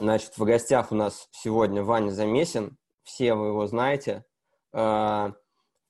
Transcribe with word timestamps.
Значит, 0.00 0.38
в 0.38 0.44
гостях 0.44 0.92
у 0.92 0.94
нас 0.94 1.28
сегодня 1.30 1.84
Ваня 1.84 2.08
Замесин. 2.08 2.78
Все 3.02 3.34
вы 3.34 3.48
его 3.48 3.66
знаете. 3.66 4.24
Э, 4.72 5.32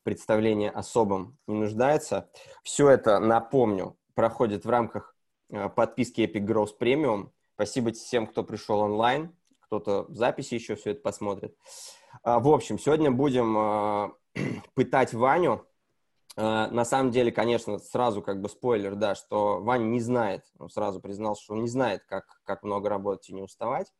представление 0.02 0.71
особым 0.71 1.38
не 1.46 1.54
нуждается. 1.54 2.29
Все 2.64 2.91
это, 2.91 3.20
напомню, 3.20 3.96
проходит 4.14 4.64
в 4.64 4.68
рамках 4.68 5.14
э, 5.50 5.68
подписки 5.68 6.23
Epic 6.23 6.45
Growth 6.45 6.77
Premium. 6.80 7.30
Спасибо 7.54 7.93
всем, 7.93 8.27
кто 8.27 8.43
пришел 8.43 8.80
онлайн. 8.80 9.32
Кто-то 9.61 10.07
в 10.09 10.16
записи 10.16 10.54
еще 10.54 10.74
все 10.74 10.90
это 10.90 11.02
посмотрит. 11.02 11.56
Э, 12.24 12.40
в 12.40 12.48
общем, 12.48 12.80
сегодня 12.80 13.12
будем 13.12 14.12
пытать 14.74 15.14
Ваню 15.14 15.64
на 16.43 16.84
самом 16.84 17.11
деле, 17.11 17.32
конечно, 17.32 17.79
сразу 17.79 18.22
как 18.22 18.40
бы 18.40 18.48
спойлер, 18.48 18.95
да, 18.95 19.14
что 19.14 19.61
Ваня 19.61 19.84
не 19.84 20.00
знает, 20.00 20.45
он 20.59 20.70
сразу 20.70 21.00
признался, 21.00 21.43
что 21.43 21.54
он 21.54 21.63
не 21.63 21.68
знает, 21.68 22.03
как, 22.08 22.25
как 22.44 22.63
много 22.63 22.89
работать 22.89 23.29
и 23.29 23.35
не 23.35 23.43
уставать. 23.43 23.93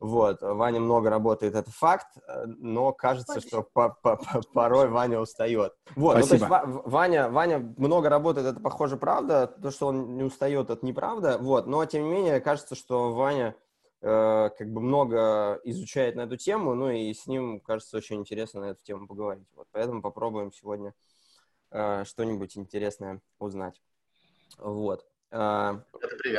Вот, 0.00 0.42
Ваня 0.42 0.78
много 0.80 1.10
работает, 1.10 1.56
это 1.56 1.72
факт, 1.72 2.06
э, 2.16 2.44
но 2.46 2.92
кажется, 2.92 3.40
что 3.40 3.62
по 3.64 3.96
-по 4.04 4.16
-по 4.16 4.42
порой 4.52 4.88
Ваня 4.88 5.18
устает. 5.18 5.74
Вот, 5.96 6.18
Спасибо. 6.18 6.44
ну, 6.44 6.48
то 6.48 6.66
есть 6.66 6.86
Ваня, 6.86 7.28
Ваня 7.30 7.74
много 7.76 8.08
работает, 8.08 8.46
это 8.46 8.60
похоже 8.60 8.96
правда, 8.96 9.48
то, 9.48 9.72
что 9.72 9.88
он 9.88 10.16
не 10.16 10.22
устает, 10.22 10.70
это 10.70 10.86
неправда, 10.86 11.38
вот, 11.38 11.66
но 11.66 11.84
тем 11.84 12.04
не 12.04 12.10
менее 12.10 12.40
кажется, 12.40 12.76
что 12.76 13.12
Ваня 13.12 13.56
э, 14.00 14.50
как 14.56 14.72
бы 14.72 14.80
много 14.80 15.60
изучает 15.64 16.14
на 16.14 16.22
эту 16.22 16.36
тему, 16.36 16.74
ну 16.74 16.90
и 16.90 17.12
с 17.12 17.26
ним, 17.26 17.58
кажется, 17.58 17.96
очень 17.96 18.20
интересно 18.20 18.60
на 18.60 18.64
эту 18.66 18.84
тему 18.84 19.08
поговорить. 19.08 19.48
Вот, 19.56 19.66
поэтому 19.72 20.00
попробуем 20.00 20.52
сегодня 20.52 20.94
э, 21.70 22.04
что-нибудь 22.04 22.56
интересное 22.56 23.20
узнать. 23.38 23.80
Вот. 24.58 25.06
Э, 25.30 25.80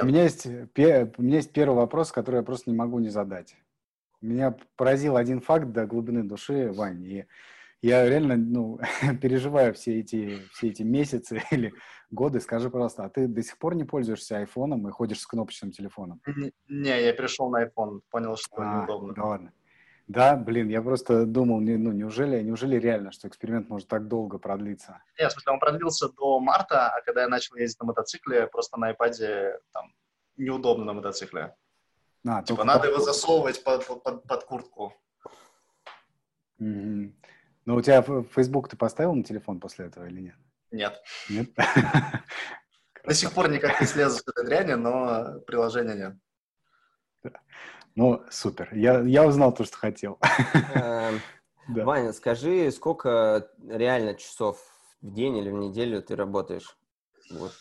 у 0.01 0.05
меня, 0.05 0.23
есть, 0.23 0.45
у 0.45 1.21
меня 1.21 1.37
есть 1.37 1.53
первый 1.53 1.75
вопрос, 1.75 2.12
который 2.12 2.37
я 2.37 2.43
просто 2.43 2.70
не 2.70 2.76
могу 2.76 2.99
не 2.99 3.09
задать. 3.09 3.55
Меня 4.21 4.57
поразил 4.76 5.15
один 5.15 5.39
факт 5.39 5.71
до 5.71 5.85
глубины 5.85 6.23
души, 6.23 6.71
Вань, 6.71 7.04
и 7.04 7.26
я 7.81 8.07
реально 8.07 8.35
ну, 8.35 8.79
переживаю 9.21 9.73
все 9.73 9.99
эти, 9.99 10.39
все 10.54 10.67
эти 10.70 10.84
месяцы 10.84 11.41
или 11.51 11.73
годы. 12.11 12.39
Скажи, 12.41 12.70
пожалуйста, 12.70 13.05
а 13.05 13.09
ты 13.09 13.27
до 13.27 13.41
сих 13.41 13.57
пор 13.57 13.76
не 13.76 13.85
пользуешься 13.85 14.37
айфоном 14.37 14.87
и 14.87 14.91
ходишь 14.91 15.20
с 15.20 15.27
кнопочным 15.27 15.71
телефоном? 15.71 16.21
Не, 16.67 17.01
я 17.01 17.13
перешел 17.13 17.49
на 17.49 17.65
iPhone, 17.65 18.01
понял, 18.09 18.35
что 18.35 18.57
а, 18.57 18.79
неудобно. 18.79 19.13
Да 19.13 19.23
ладно. 19.23 19.54
Да, 20.10 20.35
блин, 20.35 20.70
я 20.70 20.82
просто 20.82 21.27
думал, 21.27 21.60
ну, 21.60 21.91
неужели, 21.91 22.41
неужели 22.41 22.77
реально, 22.77 23.12
что 23.12 23.27
эксперимент 23.27 23.70
может 23.70 23.88
так 23.88 24.07
долго 24.07 24.40
продлиться? 24.40 25.04
Нет, 25.20 25.29
в 25.29 25.34
смысле, 25.34 25.54
он 25.54 25.60
продлился 25.60 26.10
до 26.10 26.40
марта, 26.40 26.90
а 26.90 27.01
когда 27.01 27.21
я 27.21 27.27
начал 27.27 27.55
ездить 27.57 27.79
на 27.79 27.85
мотоцикле, 27.85 28.48
просто 28.48 28.79
на 28.79 28.91
iPad 28.91 29.60
там 29.71 29.93
неудобно 30.35 30.85
на 30.85 30.93
мотоцикле. 30.93 31.55
А, 32.27 32.41
типа, 32.41 32.63
надо 32.63 32.79
под... 32.79 32.90
его 32.90 32.99
засовывать 32.99 33.63
под, 33.63 33.85
под, 33.85 34.24
под 34.24 34.43
куртку. 34.46 34.93
Mm-hmm. 36.60 37.13
Ну, 37.66 37.76
у 37.76 37.82
тебя 37.82 38.01
Facebook 38.01 38.68
ты 38.68 38.77
поставил 38.77 39.13
на 39.13 39.23
телефон 39.23 39.60
после 39.60 39.85
этого 39.85 40.05
или 40.05 40.21
нет? 40.21 40.35
Нет. 40.71 40.99
Нет? 41.29 41.51
До 43.05 43.13
сих 43.13 43.32
пор 43.32 43.51
никак 43.51 43.79
не 43.79 43.85
слезу 43.85 44.18
с 44.18 44.27
этой 44.27 44.44
дряни, 44.44 44.73
но 44.73 45.40
приложения 45.41 45.94
нет. 47.23 47.35
Ну, 47.95 48.23
супер. 48.29 48.73
Я, 48.73 49.01
я 49.01 49.26
узнал 49.26 49.54
то, 49.54 49.63
что 49.63 49.77
хотел. 49.77 50.20
Эм, 50.73 51.21
Ваня, 51.68 52.13
скажи, 52.13 52.71
сколько 52.71 53.49
реально 53.68 54.15
часов 54.15 54.59
в 55.01 55.13
день 55.13 55.37
или 55.37 55.49
в 55.49 55.55
неделю 55.55 56.01
ты 56.01 56.15
работаешь? 56.15 56.77
Вот, 57.32 57.54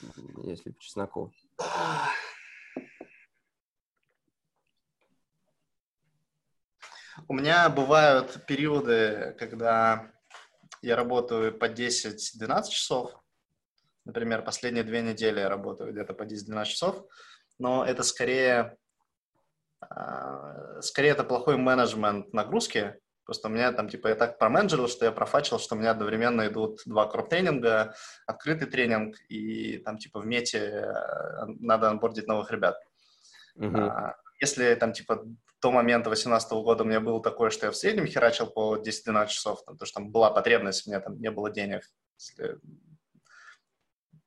если 0.44 0.70
по 0.70 0.80
чесноку. 0.80 1.32
У 7.26 7.34
меня 7.34 7.68
бывают 7.68 8.46
периоды, 8.46 9.36
когда 9.38 10.10
я 10.82 10.96
работаю 10.96 11.56
по 11.58 11.68
10-12 11.68 12.68
часов. 12.70 13.12
Например, 14.04 14.42
последние 14.42 14.84
две 14.84 15.02
недели 15.02 15.40
я 15.40 15.48
работаю 15.48 15.92
где-то 15.92 16.14
по 16.14 16.22
10-12 16.22 16.64
часов. 16.64 17.04
Но 17.58 17.84
это 17.84 18.02
скорее 18.04 18.78
скорее 20.80 21.10
это 21.10 21.24
плохой 21.24 21.56
менеджмент 21.56 22.32
нагрузки. 22.32 22.96
Просто 23.24 23.48
у 23.48 23.50
меня 23.50 23.72
там, 23.72 23.90
типа, 23.90 24.08
я 24.08 24.14
так 24.14 24.38
променеджерил, 24.38 24.88
что 24.88 25.04
я 25.04 25.12
профачил, 25.12 25.58
что 25.58 25.74
у 25.74 25.78
меня 25.78 25.90
одновременно 25.90 26.46
идут 26.46 26.80
два 26.86 27.06
кроп-тренинга, 27.06 27.94
открытый 28.26 28.68
тренинг, 28.68 29.16
и 29.28 29.76
там, 29.78 29.98
типа, 29.98 30.20
в 30.20 30.26
мете 30.26 30.58
э, 30.58 31.44
надо 31.60 31.90
анбордить 31.90 32.26
новых 32.26 32.50
ребят. 32.50 32.78
Uh-huh. 33.58 34.14
Если 34.40 34.74
там, 34.76 34.94
типа, 34.94 35.26
до 35.60 35.70
момента 35.70 36.08
2018 36.08 36.50
года 36.52 36.84
у 36.84 36.86
меня 36.86 37.00
было 37.00 37.22
такое, 37.22 37.50
что 37.50 37.66
я 37.66 37.72
в 37.72 37.76
среднем 37.76 38.06
херачил 38.06 38.46
по 38.46 38.76
10-12 38.76 39.26
часов, 39.26 39.62
там, 39.64 39.74
потому 39.74 39.86
что 39.86 40.00
там 40.00 40.10
была 40.10 40.30
потребность, 40.30 40.86
у 40.86 40.90
меня 40.90 41.00
там 41.00 41.20
не 41.20 41.30
было 41.30 41.50
денег. 41.50 41.82
Если, 42.18 42.58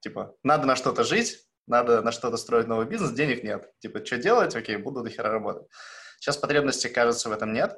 типа, 0.01 0.35
надо 0.43 0.67
на 0.67 0.75
что-то 0.75 1.03
жить, 1.03 1.39
надо 1.67 2.01
на 2.01 2.11
что-то 2.11 2.37
строить 2.37 2.67
новый 2.67 2.85
бизнес, 2.85 3.11
денег 3.11 3.43
нет. 3.43 3.71
Типа, 3.79 4.05
что 4.05 4.17
делать? 4.17 4.55
Окей, 4.55 4.77
буду 4.77 5.03
до 5.03 5.09
хера 5.09 5.29
работать. 5.29 5.67
Сейчас 6.19 6.37
потребности, 6.37 6.87
кажется, 6.87 7.29
в 7.29 7.31
этом 7.31 7.53
нет, 7.53 7.77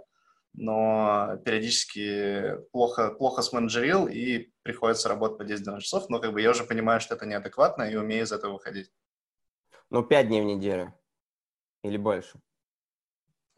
но 0.53 1.37
периодически 1.45 2.57
плохо, 2.71 3.11
плохо 3.11 3.41
сменеджерил 3.41 4.07
и 4.07 4.51
приходится 4.63 5.09
работать 5.09 5.37
по 5.37 5.43
10-12 5.43 5.79
часов, 5.81 6.09
но 6.09 6.19
как 6.19 6.33
бы 6.33 6.41
я 6.41 6.51
уже 6.51 6.63
понимаю, 6.63 6.99
что 6.99 7.15
это 7.15 7.25
неадекватно 7.25 7.83
и 7.83 7.95
умею 7.95 8.23
из 8.23 8.31
этого 8.31 8.53
выходить. 8.53 8.91
Ну, 9.89 10.03
5 10.03 10.27
дней 10.27 10.41
в 10.41 10.45
неделю 10.45 10.93
или 11.83 11.97
больше? 11.97 12.39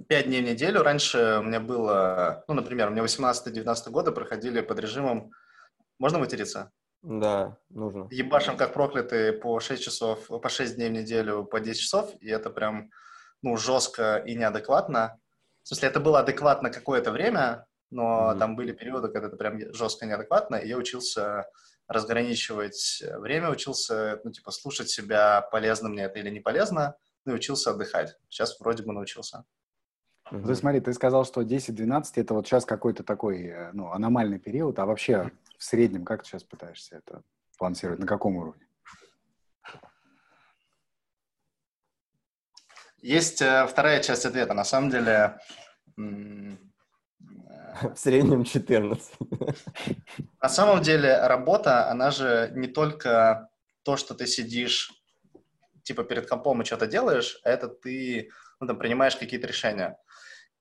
5 0.08 0.26
дней 0.26 0.42
в 0.42 0.46
неделю. 0.46 0.84
Раньше 0.84 1.38
у 1.40 1.44
меня 1.44 1.60
было, 1.60 2.44
ну, 2.48 2.54
например, 2.54 2.90
у 2.90 2.92
меня 2.92 3.04
18-19 3.04 3.90
года 3.90 4.12
проходили 4.12 4.62
под 4.62 4.80
режимом... 4.80 5.32
Можно 5.98 6.20
материться? 6.20 6.72
Да, 7.06 7.58
нужно. 7.70 8.08
Ебашим 8.10 8.58
как 8.58 8.74
проклятые 8.74 9.32
по 9.32 9.60
6 9.60 9.84
часов, 9.84 10.28
по 10.28 10.50
6 10.50 10.76
дней 10.76 10.90
в 10.90 10.94
неделю, 10.94 11.46
по 11.46 11.60
10 11.60 11.80
часов, 11.80 12.12
и 12.20 12.28
это 12.28 12.50
прям, 12.50 12.90
ну, 13.44 13.58
жестко 13.58 14.18
и 14.26 14.34
неадекватно. 14.34 15.20
В 15.62 15.68
смысле, 15.68 15.90
это 15.90 16.00
было 16.00 16.20
адекватно 16.22 16.72
какое-то 16.72 17.12
время, 17.12 17.68
но 17.92 18.32
mm-hmm. 18.32 18.40
там 18.40 18.56
были 18.56 18.72
периоды, 18.72 19.10
когда 19.10 19.28
это 19.28 19.38
прям 19.38 19.72
жестко 19.72 20.08
неадекватно, 20.08 20.56
и 20.56 20.68
я 20.68 20.78
учился 20.78 21.46
разграничивать 21.88 23.04
время, 23.20 23.52
учился, 23.52 24.20
ну, 24.24 24.32
типа, 24.32 24.50
слушать 24.50 24.90
себя, 24.90 25.42
полезно 25.42 25.90
мне 25.90 26.06
это 26.06 26.18
или 26.18 26.32
не 26.32 26.40
полезно, 26.40 26.96
ну, 27.24 27.34
и 27.34 27.36
учился 27.36 27.70
отдыхать. 27.70 28.18
Сейчас 28.30 28.60
вроде 28.60 28.82
бы 28.82 28.94
научился. 28.94 29.44
Mm-hmm. 30.32 30.48
Ты 30.48 30.56
смотри, 30.56 30.80
ты 30.80 30.94
сказал, 30.94 31.26
что 31.26 31.42
10-12 31.42 32.04
это 32.16 32.34
вот 32.34 32.48
сейчас 32.48 32.66
какой-то 32.66 33.04
такой, 33.04 33.44
э, 33.44 33.72
ну, 33.74 33.92
аномальный 33.92 34.40
период, 34.40 34.80
а 34.80 34.86
вообще 34.86 35.32
в 35.58 35.64
среднем 35.64 36.04
как 36.04 36.24
ты 36.24 36.30
сейчас 36.30 36.44
пытаешься 36.44 36.98
это 36.98 37.22
балансировать? 37.60 38.00
На 38.00 38.08
каком 38.08 38.36
уровне? 38.36 38.66
Есть 43.02 43.42
э, 43.42 43.68
вторая 43.68 44.02
часть 44.02 44.26
ответа. 44.26 44.54
На 44.54 44.64
самом 44.64 44.90
деле... 44.90 45.38
В 45.96 47.98
среднем 47.98 48.46
14. 48.46 49.14
На 50.42 50.50
самом 50.50 50.82
деле 50.82 51.28
работа, 51.28 51.90
она 51.90 52.10
же 52.10 52.52
не 52.56 52.68
только 52.68 53.50
то, 53.84 53.98
что 53.98 54.16
ты 54.16 54.28
сидишь 54.28 54.92
типа 55.84 56.04
перед 56.04 56.28
компом 56.28 56.62
и 56.62 56.66
что-то 56.66 56.88
делаешь, 56.88 57.40
а 57.44 57.50
это 57.50 57.68
ты 57.68 58.32
ну, 58.60 58.68
там, 58.68 58.80
принимаешь 58.80 59.16
какие-то 59.16 59.48
решения. 59.48 59.98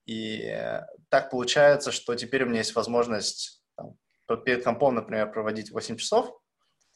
И 0.06 0.60
так 1.08 1.30
получается, 1.30 1.92
что 1.92 2.14
теперь 2.14 2.44
у 2.44 2.46
меня 2.46 2.58
есть 2.58 2.74
возможность 2.74 3.62
перед 4.44 4.64
компом, 4.64 4.94
например, 4.94 5.30
проводить 5.32 5.70
8 5.70 5.96
часов, 5.96 6.38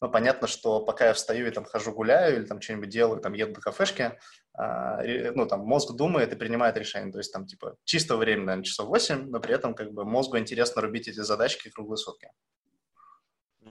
ну, 0.00 0.10
понятно, 0.10 0.46
что 0.46 0.84
пока 0.84 1.06
я 1.06 1.12
встаю 1.12 1.48
и 1.48 1.50
там 1.50 1.64
хожу 1.64 1.92
гуляю 1.92 2.36
или 2.36 2.44
там 2.44 2.60
что-нибудь 2.60 2.88
делаю, 2.88 3.20
там 3.20 3.32
еду 3.32 3.54
до 3.54 3.60
кафешки, 3.60 4.16
а, 4.54 5.02
ну, 5.34 5.46
там 5.46 5.60
мозг 5.60 5.94
думает 5.96 6.32
и 6.32 6.36
принимает 6.36 6.76
решение. 6.76 7.10
То 7.10 7.18
есть 7.18 7.32
там 7.32 7.46
типа 7.46 7.76
чисто 7.84 8.16
время, 8.16 8.44
наверное, 8.44 8.64
часов 8.64 8.88
8, 8.88 9.28
но 9.28 9.40
при 9.40 9.54
этом 9.54 9.74
как 9.74 9.92
бы 9.92 10.04
мозгу 10.04 10.38
интересно 10.38 10.82
рубить 10.82 11.08
эти 11.08 11.20
задачки 11.20 11.70
круглые 11.70 11.96
сутки. 11.96 12.30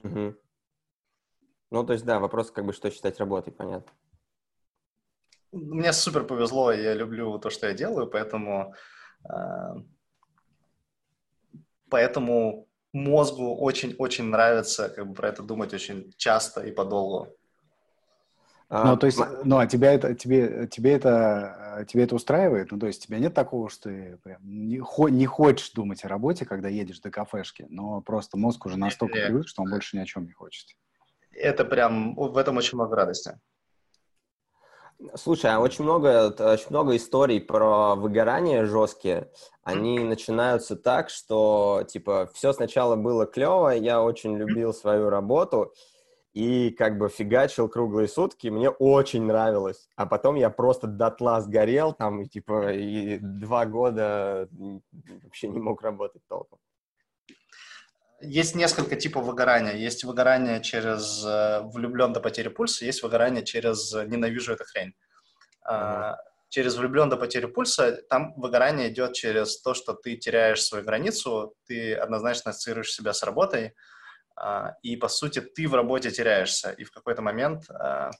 Угу. 0.02 0.34
Ну, 1.70 1.84
то 1.84 1.92
есть, 1.92 2.04
да, 2.04 2.18
вопрос 2.18 2.50
как 2.50 2.64
бы, 2.64 2.72
что 2.72 2.90
считать 2.90 3.18
работой, 3.18 3.52
понятно. 3.52 3.92
Мне 5.50 5.94
супер 5.94 6.24
повезло, 6.24 6.72
я 6.72 6.92
люблю 6.92 7.38
то, 7.38 7.48
что 7.48 7.68
я 7.68 7.72
делаю, 7.72 8.06
поэтому, 8.06 8.74
э, 8.74 8.76
поэтому 11.88 12.66
мозгу 12.92 13.56
очень-очень 13.56 14.24
нравится 14.24 14.88
как 14.88 15.06
бы 15.06 15.14
про 15.14 15.28
это 15.28 15.42
думать 15.42 15.74
очень 15.74 16.12
часто 16.16 16.62
и 16.62 16.70
подолгу. 16.70 17.28
Ну, 18.70 18.98
то 18.98 19.06
есть, 19.06 19.18
ну, 19.44 19.56
а 19.56 19.66
тебя 19.66 19.94
это, 19.94 20.14
тебе, 20.14 20.66
тебе 20.66 20.92
это, 20.92 21.86
тебе 21.88 22.04
это 22.04 22.14
устраивает? 22.14 22.70
Ну, 22.70 22.78
то 22.78 22.86
есть, 22.86 23.06
тебя 23.06 23.18
нет 23.18 23.32
такого, 23.32 23.70
что 23.70 23.88
ты 23.88 24.18
прям 24.22 24.40
не, 24.42 24.78
хо, 24.78 25.08
не 25.08 25.24
хочешь 25.24 25.70
думать 25.70 26.04
о 26.04 26.08
работе, 26.08 26.44
когда 26.44 26.68
едешь 26.68 27.00
до 27.00 27.10
кафешки, 27.10 27.64
но 27.70 28.02
просто 28.02 28.36
мозг 28.36 28.66
уже 28.66 28.76
настолько 28.76 29.14
привык, 29.14 29.48
что 29.48 29.62
он 29.62 29.70
больше 29.70 29.96
ни 29.96 30.00
о 30.00 30.04
чем 30.04 30.26
не 30.26 30.32
хочет. 30.32 30.76
Это 31.32 31.64
прям, 31.64 32.14
в 32.14 32.36
этом 32.36 32.58
очень 32.58 32.76
много 32.76 32.94
радости. 32.94 33.40
Слушай, 35.14 35.52
а 35.52 35.60
очень 35.60 35.84
много, 35.84 36.34
очень 36.40 36.70
много 36.70 36.96
историй 36.96 37.40
про 37.40 37.94
выгорание 37.94 38.64
жесткие. 38.64 39.30
Они 39.62 40.00
начинаются 40.00 40.74
так, 40.74 41.08
что, 41.08 41.84
типа, 41.86 42.28
все 42.34 42.52
сначала 42.52 42.96
было 42.96 43.24
клево, 43.24 43.68
я 43.70 44.02
очень 44.02 44.36
любил 44.36 44.74
свою 44.74 45.08
работу, 45.08 45.72
и 46.32 46.70
как 46.70 46.98
бы 46.98 47.08
фигачил 47.08 47.68
круглые 47.68 48.08
сутки, 48.08 48.48
мне 48.48 48.70
очень 48.70 49.22
нравилось. 49.24 49.88
А 49.94 50.06
потом 50.06 50.34
я 50.34 50.50
просто 50.50 50.88
дотла 50.88 51.40
сгорел 51.40 51.92
там, 51.92 52.22
и 52.22 52.26
типа, 52.26 52.72
и 52.72 53.18
два 53.18 53.66
года 53.66 54.48
вообще 55.22 55.48
не 55.48 55.60
мог 55.60 55.80
работать 55.82 56.22
толком. 56.28 56.58
Есть 58.20 58.54
несколько 58.54 58.96
типов 58.96 59.24
выгорания. 59.24 59.74
Есть 59.74 60.04
выгорание 60.04 60.60
через 60.60 61.24
э, 61.24 61.60
влюблен 61.62 62.12
до 62.12 62.20
потери 62.20 62.48
пульса, 62.48 62.84
есть 62.84 63.02
выгорание 63.02 63.44
через 63.44 63.92
ненавижу 63.94 64.52
эту 64.52 64.64
хрень. 64.64 64.94
Uh-huh. 65.68 66.16
Через 66.48 66.76
влюблен 66.76 67.10
до 67.10 67.16
потери 67.16 67.46
пульса 67.46 68.00
там 68.08 68.32
выгорание 68.36 68.88
идет 68.88 69.12
через 69.12 69.60
то, 69.60 69.74
что 69.74 69.92
ты 69.92 70.16
теряешь 70.16 70.62
свою 70.62 70.84
границу, 70.84 71.54
ты 71.66 71.94
однозначно 71.94 72.50
ассоциируешь 72.50 72.92
себя 72.92 73.12
с 73.12 73.22
работой, 73.22 73.74
а, 74.34 74.74
и, 74.82 74.96
по 74.96 75.08
сути, 75.08 75.40
ты 75.40 75.68
в 75.68 75.74
работе 75.74 76.10
теряешься. 76.10 76.70
И 76.70 76.84
в 76.84 76.90
какой-то 76.90 77.22
момент... 77.22 77.68
А, 77.70 78.10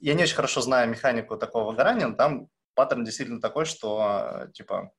я 0.00 0.14
не 0.14 0.24
очень 0.24 0.34
хорошо 0.34 0.60
знаю 0.60 0.90
механику 0.90 1.38
такого 1.38 1.70
выгорания, 1.70 2.06
но 2.06 2.16
там 2.16 2.48
паттерн 2.74 3.04
действительно 3.04 3.40
такой, 3.40 3.64
что, 3.64 4.48
типа, 4.52 4.90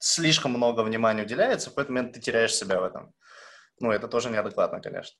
слишком 0.00 0.52
много 0.52 0.80
внимания 0.80 1.22
уделяется, 1.22 1.68
в 1.68 1.74
какой-то 1.74 1.92
момент 1.92 2.14
ты 2.14 2.20
теряешь 2.20 2.54
себя 2.54 2.80
в 2.80 2.84
этом. 2.84 3.14
Ну, 3.78 3.92
это 3.92 4.08
тоже 4.08 4.30
неадекватно, 4.30 4.80
конечно. 4.80 5.16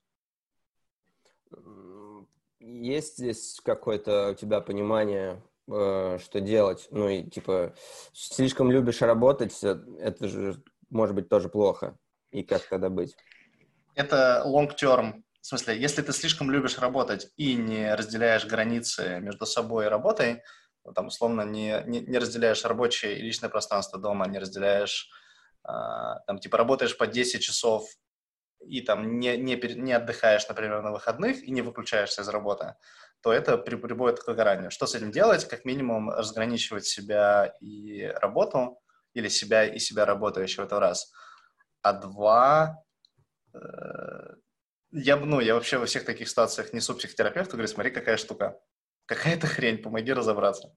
Есть 2.59 3.17
здесь 3.17 3.59
какое-то 3.63 4.31
у 4.31 4.35
тебя 4.35 4.59
понимание, 4.59 5.41
э, 5.71 6.17
что 6.21 6.41
делать? 6.41 6.87
Ну, 6.91 7.07
и, 7.07 7.23
типа, 7.23 7.73
слишком 8.13 8.71
любишь 8.71 9.01
работать, 9.01 9.63
э, 9.63 9.77
это 9.99 10.27
же 10.27 10.61
может 10.89 11.15
быть 11.15 11.29
тоже 11.29 11.49
плохо. 11.49 11.97
И 12.31 12.43
как 12.43 12.67
тогда 12.67 12.89
быть? 12.89 13.15
Это 13.95 14.43
long 14.45 14.69
term. 14.75 15.23
В 15.41 15.45
смысле, 15.45 15.79
если 15.79 16.01
ты 16.01 16.13
слишком 16.13 16.51
любишь 16.51 16.77
работать 16.77 17.31
и 17.35 17.55
не 17.55 17.93
разделяешь 17.95 18.45
границы 18.45 19.19
между 19.21 19.45
собой 19.45 19.85
и 19.85 19.89
работой, 19.89 20.43
там, 20.95 21.07
условно, 21.07 21.41
не, 21.43 21.83
не, 21.85 22.01
не 22.01 22.17
разделяешь 22.17 22.65
рабочее 22.65 23.17
и 23.17 23.21
личное 23.21 23.49
пространство 23.49 23.99
дома, 23.99 24.27
не 24.27 24.39
разделяешь, 24.39 25.09
э, 25.63 25.71
там, 26.27 26.39
типа, 26.39 26.57
работаешь 26.57 26.97
по 26.97 27.07
10 27.07 27.41
часов 27.41 27.87
и 28.65 28.81
там 28.81 29.19
не, 29.19 29.37
не, 29.37 29.55
не 29.55 29.93
отдыхаешь, 29.93 30.47
например, 30.47 30.81
на 30.81 30.91
выходных 30.91 31.43
и 31.43 31.51
не 31.51 31.61
выключаешься 31.61 32.21
из 32.21 32.29
работы, 32.29 32.75
то 33.21 33.33
это 33.33 33.57
при, 33.57 33.75
приводит 33.75 34.19
к 34.19 34.27
выгоранию. 34.27 34.71
Что 34.71 34.85
с 34.85 34.95
этим 34.95 35.11
делать? 35.11 35.47
Как 35.47 35.65
минимум 35.65 36.09
разграничивать 36.09 36.85
себя 36.85 37.53
и 37.59 38.03
работу, 38.21 38.79
или 39.13 39.27
себя 39.27 39.65
и 39.65 39.79
себя 39.79 40.05
работающего, 40.05 40.65
это 40.65 40.79
раз. 40.79 41.11
А 41.81 41.93
два, 41.93 42.83
э, 43.53 43.59
я, 44.91 45.17
ну, 45.17 45.39
я 45.39 45.55
вообще 45.55 45.77
во 45.77 45.85
всех 45.85 46.05
таких 46.05 46.29
ситуациях 46.29 46.73
несу 46.73 46.95
психотерапевту, 46.95 47.53
говорю, 47.53 47.67
смотри, 47.67 47.91
какая 47.91 48.17
штука 48.17 48.59
какая-то 49.15 49.47
хрень, 49.47 49.81
помоги 49.81 50.13
разобраться. 50.13 50.73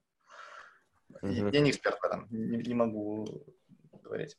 Mm-hmm. 1.23 1.53
Я 1.53 1.59
не 1.61 1.71
эксперт 1.71 1.99
в 1.99 2.03
этом, 2.03 2.27
не, 2.29 2.57
не 2.57 2.73
могу 2.73 3.25
говорить. 4.03 4.35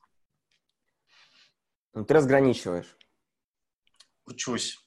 Ну, 1.94 2.04
ты 2.04 2.14
разграничиваешь. 2.14 2.96
Учусь. 4.26 4.78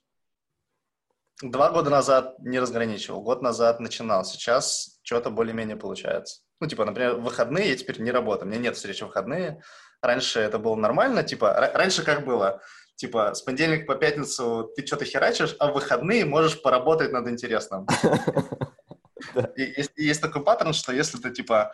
Два 1.42 1.72
года 1.72 1.90
назад 1.90 2.38
не 2.40 2.60
разграничивал, 2.60 3.22
год 3.22 3.42
назад 3.42 3.80
начинал. 3.80 4.26
Сейчас 4.26 5.00
что-то 5.02 5.32
более-менее 5.32 5.78
получается. 5.78 6.42
Ну, 6.60 6.68
типа, 6.68 6.86
например, 6.86 7.16
выходные 7.16 7.70
я 7.70 7.78
теперь 7.78 8.02
не 8.02 8.12
работаю, 8.12 8.48
у 8.48 8.52
меня 8.52 8.62
нет 8.62 8.76
встречи 8.76 9.04
в 9.04 9.08
выходные. 9.08 9.62
Раньше 10.02 10.40
это 10.40 10.60
было 10.60 10.76
нормально, 10.76 11.24
типа, 11.24 11.72
раньше 11.74 12.04
как 12.04 12.26
было? 12.26 12.62
Типа, 12.96 13.34
с 13.34 13.42
понедельника 13.42 13.86
по 13.86 13.96
пятницу 13.96 14.72
ты 14.76 14.86
что-то 14.86 15.06
херачишь, 15.06 15.56
а 15.58 15.72
в 15.72 15.76
выходные 15.76 16.26
можешь 16.26 16.62
поработать 16.62 17.14
над 17.14 17.28
интересным. 17.30 17.88
Есть, 19.56 19.92
есть 19.96 20.22
такой 20.22 20.44
паттерн, 20.44 20.74
что 20.74 20.92
если 20.94 21.18
ты, 21.18 21.32
типа, 21.32 21.74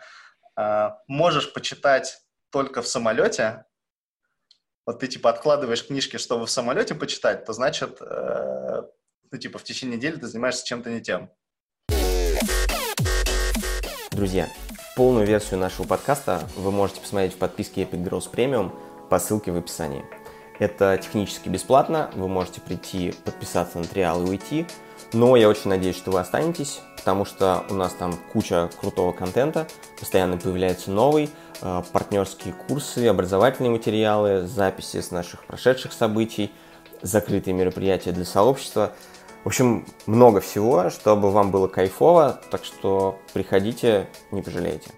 а, 0.56 0.98
можешь 1.06 1.52
почитать 1.52 2.18
только 2.50 2.82
в 2.82 2.88
самолете, 2.88 3.64
вот 4.86 5.00
ты, 5.00 5.08
типа, 5.08 5.30
откладываешь 5.30 5.86
книжки, 5.86 6.16
чтобы 6.16 6.46
в 6.46 6.50
самолете 6.50 6.94
почитать, 6.94 7.44
то 7.44 7.52
значит, 7.52 8.00
ну, 8.00 9.38
типа, 9.38 9.58
в 9.58 9.64
течение 9.64 9.96
недели 9.96 10.16
ты 10.16 10.26
занимаешься 10.28 10.64
чем-то 10.64 10.90
не 10.90 11.00
тем. 11.00 11.30
Друзья, 14.12 14.48
полную 14.96 15.26
версию 15.26 15.58
нашего 15.58 15.86
подкаста 15.86 16.40
вы 16.56 16.70
можете 16.70 17.00
посмотреть 17.00 17.34
в 17.34 17.38
подписке 17.38 17.82
Epic 17.82 18.02
Growth 18.02 18.32
Premium 18.32 18.72
по 19.10 19.18
ссылке 19.18 19.52
в 19.52 19.56
описании. 19.56 20.04
Это 20.58 20.96
технически 20.96 21.50
бесплатно, 21.50 22.10
вы 22.14 22.28
можете 22.28 22.62
прийти, 22.62 23.12
подписаться 23.24 23.78
на 23.78 23.84
триал 23.84 24.24
и 24.24 24.30
уйти, 24.30 24.66
но 25.12 25.36
я 25.36 25.50
очень 25.50 25.68
надеюсь, 25.68 25.96
что 25.96 26.12
вы 26.12 26.20
останетесь, 26.20 26.80
потому 27.06 27.24
что 27.24 27.64
у 27.70 27.74
нас 27.74 27.92
там 27.92 28.18
куча 28.32 28.68
крутого 28.80 29.12
контента, 29.12 29.68
постоянно 30.00 30.38
появляется 30.38 30.90
новый, 30.90 31.30
э, 31.62 31.82
партнерские 31.92 32.52
курсы, 32.52 33.06
образовательные 33.06 33.70
материалы, 33.70 34.44
записи 34.48 35.00
с 35.00 35.12
наших 35.12 35.44
прошедших 35.44 35.92
событий, 35.92 36.50
закрытые 37.02 37.54
мероприятия 37.54 38.10
для 38.10 38.24
сообщества. 38.24 38.90
В 39.44 39.46
общем, 39.46 39.86
много 40.06 40.40
всего, 40.40 40.90
чтобы 40.90 41.30
вам 41.30 41.52
было 41.52 41.68
кайфово, 41.68 42.40
так 42.50 42.64
что 42.64 43.20
приходите, 43.32 44.08
не 44.32 44.42
пожалеете. 44.42 44.90